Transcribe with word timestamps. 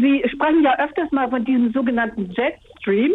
Sie 0.00 0.22
sprechen 0.28 0.62
ja 0.62 0.78
öfters 0.78 1.10
mal 1.12 1.28
von 1.28 1.44
diesem 1.44 1.72
sogenannten 1.72 2.30
Jetstream. 2.32 3.12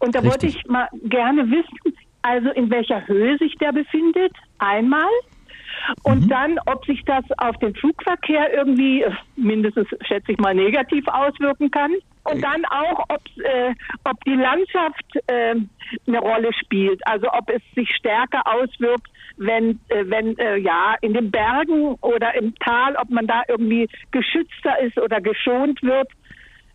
Und 0.00 0.14
da 0.14 0.20
Richtig. 0.20 0.30
wollte 0.30 0.46
ich 0.46 0.66
mal 0.66 0.88
gerne 1.04 1.50
wissen, 1.50 1.96
also 2.22 2.50
in 2.50 2.70
welcher 2.70 3.06
Höhe 3.06 3.38
sich 3.38 3.54
der 3.56 3.72
befindet, 3.72 4.32
einmal. 4.58 5.10
Und 6.02 6.24
mhm. 6.24 6.28
dann, 6.28 6.58
ob 6.66 6.84
sich 6.86 7.02
das 7.04 7.24
auf 7.38 7.56
den 7.58 7.74
Flugverkehr 7.74 8.52
irgendwie 8.52 9.02
äh, 9.02 9.10
mindestens, 9.36 9.88
schätze 10.02 10.32
ich 10.32 10.38
mal, 10.38 10.54
negativ 10.54 11.06
auswirken 11.08 11.70
kann. 11.70 11.92
Und 12.24 12.42
dann 12.42 12.64
auch, 12.66 13.04
äh, 13.08 13.74
ob 14.04 14.24
die 14.24 14.34
Landschaft 14.34 15.16
äh, 15.26 15.54
eine 16.06 16.18
Rolle 16.18 16.52
spielt. 16.52 17.00
Also 17.06 17.26
ob 17.32 17.50
es 17.50 17.62
sich 17.74 17.88
stärker 17.96 18.42
auswirkt, 18.46 19.08
wenn, 19.36 19.80
äh, 19.88 20.04
wenn 20.06 20.38
äh, 20.38 20.56
ja 20.56 20.94
in 21.00 21.14
den 21.14 21.30
Bergen 21.30 21.96
oder 22.00 22.34
im 22.34 22.54
Tal, 22.56 22.96
ob 22.96 23.10
man 23.10 23.26
da 23.26 23.42
irgendwie 23.48 23.88
geschützter 24.12 24.78
ist 24.80 24.98
oder 24.98 25.20
geschont 25.20 25.82
wird. 25.82 26.08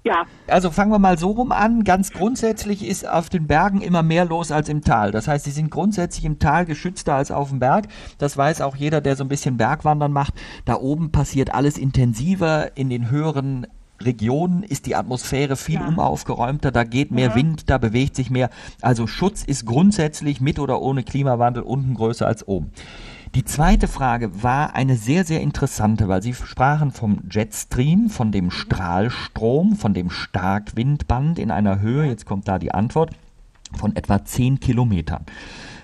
Ja. 0.08 0.26
Also 0.48 0.72
fangen 0.72 0.92
wir 0.92 1.00
mal 1.00 1.18
so 1.18 1.32
rum 1.32 1.52
an. 1.52 1.84
Ganz 1.84 2.14
grundsätzlich 2.14 2.88
ist 2.88 3.08
auf 3.08 3.28
den 3.28 3.46
Bergen 3.46 3.82
immer 3.82 4.04
mehr 4.04 4.24
los 4.24 4.52
als 4.54 4.70
im 4.70 4.82
Tal. 4.82 5.12
Das 5.12 5.28
heißt, 5.28 5.44
sie 5.44 5.52
sind 5.52 5.70
grundsätzlich 5.70 6.24
im 6.24 6.40
Tal 6.40 6.66
geschützter 6.66 7.16
als 7.16 7.30
auf 7.30 7.50
dem 7.50 7.60
Berg. 7.60 7.88
Das 8.18 8.38
weiß 8.38 8.62
auch 8.62 8.78
jeder, 8.78 9.02
der 9.02 9.18
so 9.18 9.26
ein 9.26 9.28
bisschen 9.28 9.58
Bergwandern 9.58 10.14
macht. 10.14 10.34
Da 10.64 10.76
oben 10.76 11.12
passiert 11.12 11.54
alles 11.54 11.78
intensiver. 11.78 12.78
In 12.78 12.90
den 12.90 13.10
höheren 13.10 13.68
Regionen 14.02 14.64
ist 14.64 14.86
die 14.86 14.96
Atmosphäre 14.96 15.56
viel 15.56 15.76
ja. 15.76 15.88
unaufgeräumter, 15.88 16.72
da 16.72 16.84
geht 16.84 17.12
mehr 17.12 17.30
ja. 17.30 17.36
Wind, 17.36 17.70
da 17.70 17.78
bewegt 17.78 18.16
sich 18.16 18.30
mehr. 18.30 18.50
Also 18.82 19.08
Schutz 19.08 19.44
ist 19.44 19.66
grundsätzlich 19.66 20.42
mit 20.42 20.60
oder 20.60 20.82
ohne 20.82 21.04
Klimawandel 21.04 21.64
unten 21.64 21.94
größer 21.94 22.28
als 22.28 22.48
oben. 22.48 22.72
Die 23.36 23.44
zweite 23.44 23.88
Frage 23.88 24.42
war 24.42 24.76
eine 24.76 24.96
sehr, 24.96 25.26
sehr 25.26 25.42
interessante, 25.42 26.08
weil 26.08 26.24
Sie 26.24 26.34
sprachen 26.34 26.92
vom 26.92 27.24
Jetstream, 27.30 28.10
von 28.10 28.32
dem 28.32 28.52
Strahlstrom, 28.52 29.76
von 29.76 29.94
dem 29.94 30.10
Starkwindband 30.10 31.38
in 31.38 31.52
einer 31.52 31.82
Höhe, 31.82 32.06
jetzt 32.06 32.26
kommt 32.26 32.48
da 32.48 32.58
die 32.58 32.72
Antwort, 32.72 33.12
von 33.74 33.96
etwa 33.96 34.24
10 34.24 34.60
Kilometern. 34.60 35.26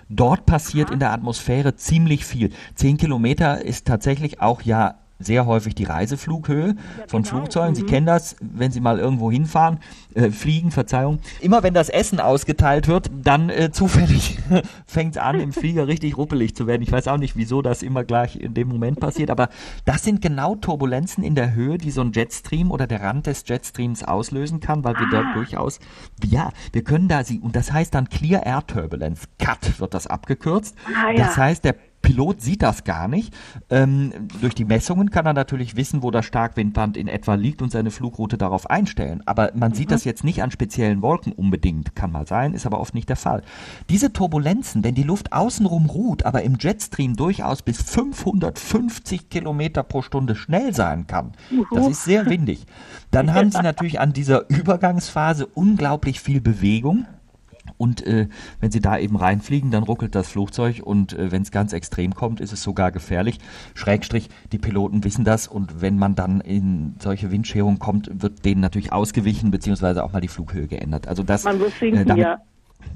Dort 0.09 0.45
passiert 0.45 0.89
in 0.89 0.99
der 0.99 1.11
Atmosphäre 1.11 1.75
ziemlich 1.75 2.25
viel. 2.25 2.51
10 2.75 2.97
Kilometer 2.97 3.63
ist 3.63 3.87
tatsächlich 3.87 4.41
auch 4.41 4.61
ja 4.61 4.95
sehr 5.19 5.45
häufig 5.45 5.75
die 5.75 5.83
Reiseflughöhe 5.83 6.75
von 7.07 7.23
genau. 7.23 7.37
Flugzeugen. 7.37 7.75
Sie 7.75 7.83
mhm. 7.83 7.87
kennen 7.87 8.05
das, 8.05 8.35
wenn 8.41 8.71
Sie 8.71 8.81
mal 8.81 8.99
irgendwo 8.99 9.31
hinfahren, 9.31 9.79
äh, 10.15 10.29
fliegen, 10.29 10.71
Verzeihung. 10.71 11.19
Immer 11.39 11.63
wenn 11.63 11.73
das 11.73 11.89
Essen 11.89 12.19
ausgeteilt 12.19 12.87
wird, 12.87 13.09
dann 13.13 13.49
äh, 13.49 13.71
zufällig 13.71 14.39
fängt 14.85 15.15
es 15.15 15.21
an, 15.21 15.39
im 15.39 15.53
Flieger 15.53 15.87
richtig 15.87 16.17
ruppelig 16.17 16.55
zu 16.55 16.67
werden. 16.67 16.81
Ich 16.81 16.91
weiß 16.91 17.07
auch 17.07 17.17
nicht, 17.17 17.35
wieso 17.35 17.61
das 17.61 17.83
immer 17.83 18.03
gleich 18.03 18.35
in 18.35 18.53
dem 18.53 18.67
Moment 18.67 18.99
passiert, 18.99 19.29
aber 19.29 19.49
das 19.85 20.03
sind 20.03 20.21
genau 20.21 20.55
Turbulenzen 20.55 21.23
in 21.23 21.35
der 21.35 21.53
Höhe, 21.53 21.77
die 21.77 21.91
so 21.91 22.01
ein 22.01 22.11
Jetstream 22.11 22.71
oder 22.71 22.87
der 22.87 23.01
Rand 23.01 23.27
des 23.27 23.43
Jetstreams 23.47 24.03
auslösen 24.03 24.59
kann, 24.59 24.83
weil 24.83 24.95
wir 24.95 25.07
ah. 25.07 25.11
dort 25.11 25.35
durchaus, 25.35 25.79
ja, 26.23 26.51
wir 26.71 26.83
können 26.83 27.07
da 27.07 27.23
sie, 27.23 27.39
und 27.39 27.55
das 27.55 27.71
heißt 27.71 27.93
dann 27.93 28.09
Clear 28.09 28.45
Air 28.45 28.65
Turbulence, 28.67 29.27
CAT 29.39 29.79
wird 29.79 29.93
das 29.93 30.07
abgekürzt. 30.07 30.75
Ah, 30.87 31.11
ja. 31.11 31.25
Das 31.25 31.37
heißt, 31.37 31.63
der 31.63 31.75
Pilot 32.03 32.41
sieht 32.41 32.61
das 32.61 32.83
gar 32.83 33.07
nicht. 33.07 33.33
Ähm, 33.71 34.11
durch 34.41 34.53
die 34.53 34.65
Messungen 34.65 35.09
kann 35.09 35.25
er 35.25 35.33
natürlich 35.33 35.75
wissen, 35.75 36.03
wo 36.03 36.11
das 36.11 36.25
Starkwindband 36.25 36.97
in 36.97 37.07
etwa 37.07 37.33
liegt 37.33 37.61
und 37.63 37.71
seine 37.71 37.89
Flugroute 37.89 38.37
darauf 38.37 38.69
einstellen. 38.69 39.23
Aber 39.25 39.51
man 39.55 39.71
mhm. 39.71 39.75
sieht 39.75 39.89
das 39.89 40.03
jetzt 40.03 40.23
nicht 40.23 40.43
an 40.43 40.51
speziellen 40.51 41.01
Wolken 41.01 41.31
unbedingt. 41.31 41.95
Kann 41.95 42.11
mal 42.11 42.27
sein, 42.27 42.53
ist 42.53 42.67
aber 42.67 42.79
oft 42.79 42.93
nicht 42.93 43.09
der 43.09 43.15
Fall. 43.15 43.41
Diese 43.89 44.13
Turbulenzen, 44.13 44.83
wenn 44.83 44.93
die 44.93 45.03
Luft 45.03 45.33
außenrum 45.33 45.87
ruht, 45.87 46.25
aber 46.25 46.43
im 46.43 46.57
Jetstream 46.59 47.15
durchaus 47.15 47.61
bis 47.61 47.81
550 47.81 49.29
Kilometer 49.29 49.81
pro 49.81 50.01
Stunde 50.01 50.35
schnell 50.35 50.73
sein 50.75 51.07
kann, 51.07 51.31
das 51.71 51.87
ist 51.87 52.03
sehr 52.03 52.25
windig. 52.25 52.65
Dann 53.11 53.33
haben 53.33 53.49
sie 53.49 53.61
natürlich 53.63 54.01
an 54.01 54.11
dieser 54.11 54.49
Übergangsphase 54.49 55.45
unglaublich 55.47 56.19
viel 56.19 56.41
Bewegung. 56.41 57.05
Und 57.83 58.07
äh, 58.07 58.27
wenn 58.61 58.71
sie 58.71 58.79
da 58.79 58.97
eben 58.97 59.17
reinfliegen, 59.17 59.69
dann 59.69 59.83
ruckelt 59.83 60.15
das 60.15 60.29
Flugzeug 60.29 60.81
und 60.81 61.11
äh, 61.11 61.33
wenn 61.33 61.41
es 61.41 61.51
ganz 61.51 61.73
extrem 61.73 62.15
kommt, 62.15 62.39
ist 62.39 62.53
es 62.53 62.63
sogar 62.63 62.93
gefährlich. 62.93 63.39
Schrägstrich, 63.73 64.29
die 64.53 64.57
Piloten 64.57 65.03
wissen 65.03 65.25
das 65.25 65.49
und 65.49 65.81
wenn 65.81 65.97
man 65.97 66.15
dann 66.15 66.39
in 66.39 66.95
solche 66.99 67.29
Windscherungen 67.29 67.79
kommt, 67.79 68.09
wird 68.23 68.45
denen 68.45 68.61
natürlich 68.61 68.93
ausgewichen, 68.93 69.51
beziehungsweise 69.51 70.05
auch 70.05 70.13
mal 70.13 70.21
die 70.21 70.29
Flughöhe 70.29 70.67
geändert. 70.67 71.09
Also 71.09 71.23
das, 71.23 71.43
man 71.43 71.59
muss 71.59 71.77
sinken, 71.77 71.99
äh, 71.99 72.05
damit, 72.05 72.23
ja. 72.23 72.37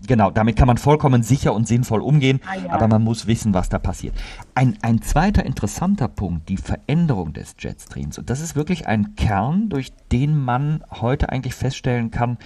Genau, 0.08 0.31
damit 0.31 0.56
kann 0.56 0.68
man 0.68 0.78
vollkommen 0.78 1.24
sicher 1.24 1.53
und 1.53 1.68
sinnvoll 1.68 2.02
umgehen, 2.02 2.40
ah, 2.46 2.56
ja. 2.56 2.72
aber 2.72 2.88
man 2.88 3.03
muss 3.03 3.28
wissen, 3.28 3.53
was 3.53 3.70
da 3.70 3.78
passiert. 3.80 4.16
Ein, 4.56 4.78
ein 4.81 5.02
zweiter 5.02 5.46
interessanter 5.46 6.08
Punkt, 6.08 6.50
die 6.50 6.58
Veränderung 6.58 7.34
des 7.34 7.56
Jetstreams. 7.59 8.18
Und 8.18 8.30
das 8.30 8.40
ist 8.40 8.56
wirklich 8.56 8.88
ein 8.88 9.16
Kern, 9.16 9.70
durch 9.70 9.92
den 10.12 10.38
man 10.38 10.84
heute 10.90 11.30
eigentlich 11.30 11.56
feststellen 11.56 12.12
kann, 12.12 12.38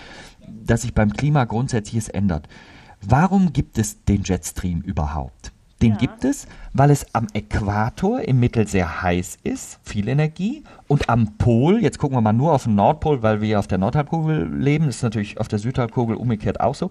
dass 0.47 0.81
sich 0.81 0.93
beim 0.93 1.13
Klima 1.13 1.45
Grundsätzliches 1.45 2.09
ändert. 2.09 2.47
Warum 3.01 3.53
gibt 3.53 3.77
es 3.77 4.03
den 4.03 4.23
Jetstream 4.23 4.81
überhaupt? 4.81 5.51
Den 5.81 5.91
ja. 5.91 5.97
gibt 5.97 6.25
es, 6.25 6.47
weil 6.73 6.91
es 6.91 7.05
am 7.13 7.27
Äquator 7.33 8.21
im 8.21 8.39
Mittel 8.39 8.67
sehr 8.67 9.01
heiß 9.01 9.39
ist, 9.43 9.79
viel 9.83 10.07
Energie, 10.07 10.63
und 10.87 11.09
am 11.09 11.37
Pol, 11.37 11.81
jetzt 11.81 11.97
gucken 11.97 12.17
wir 12.17 12.21
mal 12.21 12.33
nur 12.33 12.53
auf 12.53 12.63
den 12.63 12.75
Nordpol, 12.75 13.23
weil 13.23 13.41
wir 13.41 13.59
auf 13.59 13.67
der 13.67 13.77
Nordhalbkugel 13.77 14.47
leben, 14.53 14.85
das 14.85 14.97
ist 14.97 15.03
natürlich 15.03 15.39
auf 15.39 15.47
der 15.47 15.59
Südhalbkugel 15.59 16.15
umgekehrt 16.15 16.59
auch 16.59 16.75
so, 16.75 16.89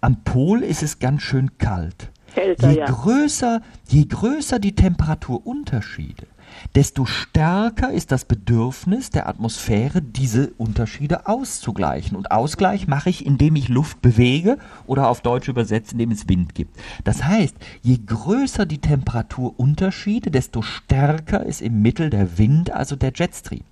am 0.00 0.22
Pol 0.24 0.62
ist 0.62 0.82
es 0.82 0.98
ganz 0.98 1.22
schön 1.22 1.56
kalt. 1.58 2.10
Kälter, 2.34 2.70
je, 2.70 2.78
ja. 2.78 2.86
größer, 2.86 3.60
je 3.88 4.06
größer 4.06 4.58
die 4.58 4.74
Temperaturunterschiede, 4.74 6.26
desto 6.74 7.04
stärker 7.04 7.90
ist 7.90 8.12
das 8.12 8.24
Bedürfnis 8.24 9.10
der 9.10 9.28
Atmosphäre, 9.28 10.02
diese 10.02 10.52
Unterschiede 10.58 11.26
auszugleichen. 11.26 12.16
Und 12.16 12.30
Ausgleich 12.30 12.86
mache 12.86 13.10
ich, 13.10 13.26
indem 13.26 13.56
ich 13.56 13.68
Luft 13.68 14.00
bewege 14.02 14.58
oder 14.86 15.08
auf 15.08 15.20
Deutsch 15.20 15.48
übersetzt, 15.48 15.92
indem 15.92 16.10
es 16.10 16.28
Wind 16.28 16.54
gibt. 16.54 16.76
Das 17.04 17.24
heißt, 17.24 17.54
je 17.82 17.98
größer 18.04 18.66
die 18.66 18.78
Temperaturunterschiede, 18.78 20.30
desto 20.30 20.62
stärker 20.62 21.44
ist 21.44 21.62
im 21.62 21.82
Mittel 21.82 22.10
der 22.10 22.38
Wind, 22.38 22.70
also 22.70 22.96
der 22.96 23.12
Jetstream. 23.14 23.64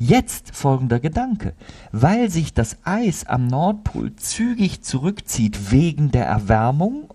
Jetzt 0.00 0.54
folgender 0.54 1.00
Gedanke. 1.00 1.54
Weil 1.90 2.30
sich 2.30 2.54
das 2.54 2.76
Eis 2.84 3.26
am 3.26 3.48
Nordpol 3.48 4.14
zügig 4.14 4.82
zurückzieht 4.82 5.72
wegen 5.72 6.12
der 6.12 6.24
Erwärmung 6.24 7.10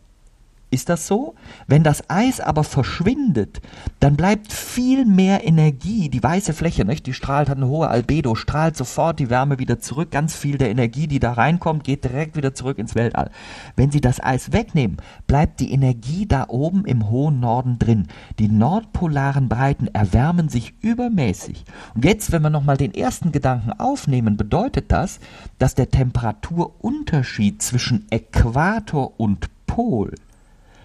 ist 0.74 0.90
das 0.90 1.08
so? 1.08 1.36
Wenn 1.68 1.84
das 1.84 2.10
Eis 2.10 2.40
aber 2.40 2.64
verschwindet, 2.64 3.62
dann 4.00 4.16
bleibt 4.16 4.52
viel 4.52 5.06
mehr 5.06 5.46
Energie, 5.46 6.10
die 6.10 6.22
weiße 6.22 6.54
Fläche, 6.54 6.84
nicht? 6.84 7.06
die 7.06 7.14
strahlt, 7.14 7.50
hat 7.50 7.58
eine 7.58 7.68
hohe 7.68 7.88
Albedo, 7.88 8.36
strahlt 8.36 8.76
sofort 8.76 9.20
die 9.20 9.30
Wärme 9.30 9.60
wieder 9.60 9.80
zurück. 9.80 10.12
Ganz 10.12 10.36
viel 10.36 10.58
der 10.58 10.72
Energie, 10.72 11.08
die 11.08 11.20
da 11.20 11.34
reinkommt, 11.34 11.84
geht 11.84 12.04
direkt 12.04 12.36
wieder 12.36 12.54
zurück 12.56 12.80
ins 12.80 12.96
Weltall. 12.96 13.30
Wenn 13.76 13.92
Sie 13.92 14.02
das 14.02 14.22
Eis 14.22 14.52
wegnehmen, 14.52 14.98
bleibt 15.28 15.60
die 15.60 15.72
Energie 15.72 16.26
da 16.26 16.46
oben 16.50 16.86
im 16.86 17.10
hohen 17.10 17.40
Norden 17.40 17.78
drin. 17.78 18.08
Die 18.40 18.48
nordpolaren 18.48 19.50
Breiten 19.50 19.88
erwärmen 19.88 20.50
sich 20.50 20.74
übermäßig. 20.82 21.64
Und 21.94 22.04
jetzt, 22.04 22.32
wenn 22.32 22.42
wir 22.42 22.50
nochmal 22.50 22.78
den 22.78 22.94
ersten 22.94 23.32
Gedanken 23.32 23.72
aufnehmen, 23.74 24.38
bedeutet 24.38 24.92
das, 24.92 25.20
dass 25.60 25.76
der 25.76 25.92
Temperaturunterschied 25.92 27.62
zwischen 27.62 28.06
Äquator 28.10 29.20
und 29.20 29.50
Pol 29.68 30.14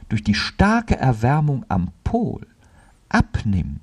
durch 0.08 0.22
die 0.22 0.34
starke 0.34 0.96
Erwärmung 0.96 1.64
am 1.69 1.91
Pol 2.04 2.46
abnimmt, 3.08 3.80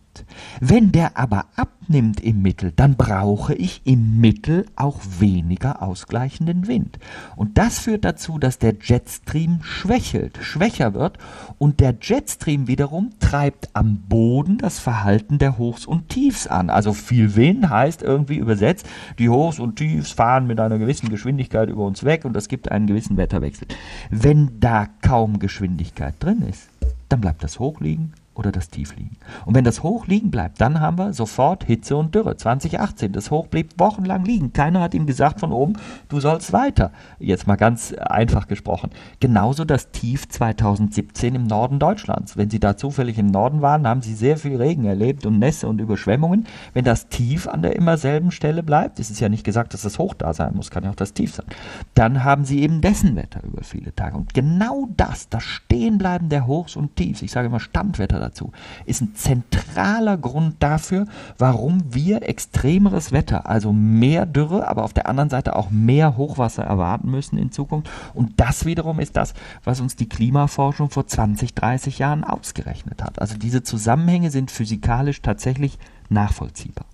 wenn 0.61 0.91
der 0.91 1.17
aber 1.17 1.45
abnimmt 1.55 2.21
im 2.21 2.41
Mittel, 2.41 2.71
dann 2.75 2.95
brauche 2.95 3.53
ich 3.53 3.81
im 3.83 4.21
Mittel 4.21 4.65
auch 4.75 4.99
weniger 5.19 5.81
ausgleichenden 5.81 6.67
Wind. 6.67 6.99
Und 7.35 7.57
das 7.57 7.79
führt 7.79 8.05
dazu, 8.05 8.37
dass 8.37 8.59
der 8.59 8.75
Jetstream 8.81 9.59
schwächelt, 9.63 10.37
schwächer 10.41 10.93
wird 10.93 11.17
und 11.57 11.79
der 11.79 11.95
Jetstream 11.99 12.67
wiederum 12.67 13.11
treibt 13.19 13.69
am 13.73 14.03
Boden 14.07 14.57
das 14.57 14.79
Verhalten 14.79 15.37
der 15.37 15.57
Hochs 15.57 15.85
und 15.85 16.09
Tiefs 16.09 16.47
an. 16.47 16.69
Also 16.69 16.93
viel 16.93 17.35
Wind 17.35 17.69
heißt 17.69 18.01
irgendwie 18.01 18.37
übersetzt, 18.37 18.87
die 19.19 19.29
Hochs 19.29 19.59
und 19.59 19.75
Tiefs 19.75 20.11
fahren 20.11 20.47
mit 20.47 20.59
einer 20.59 20.77
gewissen 20.77 21.09
Geschwindigkeit 21.09 21.69
über 21.69 21.85
uns 21.85 22.03
weg 22.03 22.25
und 22.25 22.33
das 22.33 22.47
gibt 22.47 22.71
einen 22.71 22.87
gewissen 22.87 23.17
Wetterwechsel. 23.17 23.67
Wenn 24.09 24.59
da 24.59 24.87
kaum 25.01 25.39
Geschwindigkeit 25.39 26.15
drin 26.19 26.41
ist, 26.49 26.69
dann 27.09 27.21
bleibt 27.21 27.43
das 27.43 27.59
Hoch 27.59 27.81
liegen 27.81 28.13
oder 28.35 28.51
das 28.51 28.69
Tief 28.69 28.95
liegen. 28.95 29.17
Und 29.45 29.55
wenn 29.55 29.63
das 29.63 29.83
Hoch 29.83 30.07
liegen 30.07 30.31
bleibt, 30.31 30.61
dann 30.61 30.79
haben 30.79 30.97
wir 30.97 31.13
sofort 31.13 31.63
Hitze 31.63 31.95
und 31.95 32.13
Dürre. 32.13 32.37
2018, 32.37 33.11
das 33.11 33.31
Hoch 33.31 33.47
blieb 33.47 33.79
wochenlang 33.79 34.23
liegen. 34.25 34.53
Keiner 34.53 34.81
hat 34.81 34.93
ihm 34.93 35.05
gesagt 35.05 35.39
von 35.39 35.51
oben, 35.51 35.73
du 36.09 36.19
sollst 36.19 36.53
weiter. 36.53 36.91
Jetzt 37.19 37.47
mal 37.47 37.55
ganz 37.55 37.93
einfach 37.93 38.47
gesprochen. 38.47 38.91
Genauso 39.19 39.65
das 39.65 39.91
Tief 39.91 40.27
2017 40.27 41.35
im 41.35 41.47
Norden 41.47 41.79
Deutschlands. 41.79 42.37
Wenn 42.37 42.49
Sie 42.49 42.59
da 42.59 42.77
zufällig 42.77 43.17
im 43.17 43.27
Norden 43.27 43.61
waren, 43.61 43.87
haben 43.87 44.01
Sie 44.01 44.13
sehr 44.13 44.37
viel 44.37 44.57
Regen 44.57 44.85
erlebt 44.85 45.25
und 45.25 45.39
Nässe 45.39 45.67
und 45.67 45.79
Überschwemmungen. 45.79 46.45
Wenn 46.73 46.85
das 46.85 47.07
Tief 47.07 47.47
an 47.47 47.61
der 47.61 47.75
immer 47.75 47.97
selben 47.97 48.31
Stelle 48.31 48.63
bleibt, 48.63 48.99
ist 48.99 49.11
es 49.11 49.19
ja 49.19 49.29
nicht 49.29 49.43
gesagt, 49.43 49.73
dass 49.73 49.83
das 49.83 49.97
Hoch 49.99 50.13
da 50.13 50.33
sein 50.33 50.53
muss, 50.55 50.71
kann 50.71 50.83
ja 50.83 50.89
auch 50.89 50.95
das 50.95 51.13
Tief 51.13 51.33
sein, 51.33 51.45
dann 51.93 52.23
haben 52.23 52.45
Sie 52.45 52.61
eben 52.61 52.81
dessen 52.81 53.15
Wetter 53.15 53.41
über 53.43 53.63
viele 53.63 53.95
Tage. 53.95 54.17
Und 54.17 54.33
genau 54.33 54.89
das, 54.97 55.29
das 55.29 55.43
Stehenbleiben 55.43 56.29
der 56.29 56.47
Hochs 56.47 56.75
und 56.75 56.95
Tiefs, 56.95 57.21
ich 57.21 57.31
sage 57.31 57.47
immer 57.47 57.59
Standwetter 57.59 58.19
dazu, 58.25 58.51
ist 58.85 59.01
ein 59.01 59.15
zentraler 59.15 60.17
Grund 60.17 60.55
dafür, 60.59 61.05
warum 61.37 61.93
wir 61.93 62.27
extremeres 62.27 63.11
Wetter, 63.11 63.47
also 63.47 63.71
mehr 63.71 64.25
Dürre, 64.25 64.67
aber 64.67 64.83
auf 64.83 64.93
der 64.93 65.07
anderen 65.07 65.29
Seite 65.29 65.55
auch 65.55 65.69
mehr 65.69 66.17
Hochwasser 66.17 66.63
erwarten 66.63 67.09
müssen 67.09 67.37
in 67.37 67.51
Zukunft. 67.51 67.89
Und 68.13 68.33
das 68.37 68.65
wiederum 68.65 68.99
ist 68.99 69.15
das, 69.15 69.33
was 69.63 69.79
uns 69.79 69.95
die 69.95 70.09
Klimaforschung 70.09 70.89
vor 70.89 71.07
20, 71.07 71.53
30 71.53 71.99
Jahren 71.99 72.23
ausgerechnet 72.23 73.01
hat. 73.01 73.19
Also 73.19 73.37
diese 73.37 73.63
Zusammenhänge 73.63 74.31
sind 74.31 74.51
physikalisch 74.51 75.21
tatsächlich 75.21 75.77
nachvollziehbar. 76.09 76.83